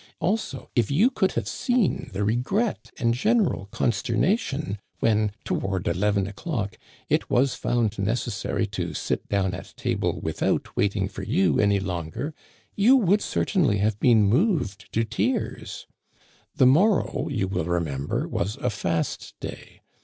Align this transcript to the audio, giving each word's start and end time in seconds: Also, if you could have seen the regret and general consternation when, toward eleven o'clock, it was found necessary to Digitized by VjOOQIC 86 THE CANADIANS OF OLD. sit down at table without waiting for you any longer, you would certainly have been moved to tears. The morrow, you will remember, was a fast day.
Also, 0.19 0.67
if 0.75 0.89
you 0.89 1.11
could 1.11 1.33
have 1.33 1.47
seen 1.47 2.09
the 2.11 2.23
regret 2.23 2.89
and 2.97 3.13
general 3.13 3.67
consternation 3.67 4.79
when, 4.99 5.31
toward 5.45 5.87
eleven 5.87 6.25
o'clock, 6.25 6.79
it 7.07 7.29
was 7.29 7.53
found 7.53 7.99
necessary 7.99 8.65
to 8.65 8.85
Digitized 8.87 8.87
by 8.87 8.89
VjOOQIC 8.89 8.89
86 8.89 9.07
THE 9.09 9.17
CANADIANS 9.27 9.29
OF 9.29 9.29
OLD. 9.29 9.29
sit 9.29 9.29
down 9.29 9.53
at 9.53 9.77
table 9.77 10.19
without 10.21 10.75
waiting 10.75 11.07
for 11.07 11.21
you 11.21 11.59
any 11.59 11.79
longer, 11.79 12.33
you 12.75 12.95
would 12.95 13.21
certainly 13.21 13.77
have 13.77 13.99
been 13.99 14.23
moved 14.23 14.91
to 14.91 15.03
tears. 15.03 15.85
The 16.55 16.65
morrow, 16.65 17.27
you 17.29 17.47
will 17.47 17.65
remember, 17.65 18.27
was 18.27 18.55
a 18.55 18.71
fast 18.71 19.35
day. 19.39 19.81